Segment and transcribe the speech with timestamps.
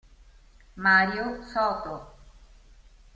[0.77, 1.93] Mario Soto